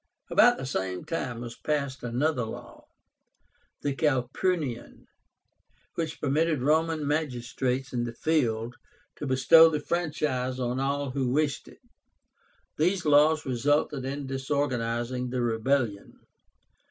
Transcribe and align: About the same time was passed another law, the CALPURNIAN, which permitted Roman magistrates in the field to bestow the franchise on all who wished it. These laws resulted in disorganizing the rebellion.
About 0.31 0.57
the 0.57 0.65
same 0.65 1.05
time 1.05 1.41
was 1.41 1.55
passed 1.55 2.01
another 2.01 2.43
law, 2.43 2.87
the 3.83 3.93
CALPURNIAN, 3.93 5.05
which 5.93 6.19
permitted 6.19 6.63
Roman 6.63 7.05
magistrates 7.05 7.93
in 7.93 8.05
the 8.05 8.13
field 8.15 8.77
to 9.17 9.27
bestow 9.27 9.69
the 9.69 9.79
franchise 9.79 10.59
on 10.59 10.79
all 10.79 11.11
who 11.11 11.29
wished 11.29 11.67
it. 11.67 11.81
These 12.79 13.05
laws 13.05 13.45
resulted 13.45 14.03
in 14.03 14.25
disorganizing 14.25 15.29
the 15.29 15.43
rebellion. 15.43 16.15